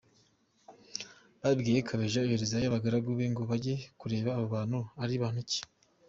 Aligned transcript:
Babibwiye 1.39 1.79
Kabeja 1.89 2.17
yoherezayo 2.23 2.67
abagaragu 2.67 3.09
be 3.17 3.25
ngo 3.31 3.43
bajye 3.49 3.75
kureba 3.99 4.29
abo 4.35 4.47
bantu 4.55 4.79
ari 5.03 5.15
bantu 5.23 5.41
ki. 5.49 5.59